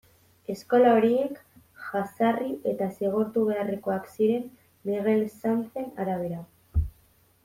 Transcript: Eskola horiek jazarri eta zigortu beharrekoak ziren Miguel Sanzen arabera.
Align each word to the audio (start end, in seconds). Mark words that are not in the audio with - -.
Eskola 0.51 0.93
horiek 0.99 1.35
jazarri 1.89 2.47
eta 2.73 2.87
zigortu 2.95 3.43
beharrekoak 3.51 4.09
ziren 4.15 4.47
Miguel 4.91 5.21
Sanzen 5.35 5.93
arabera. 6.05 6.41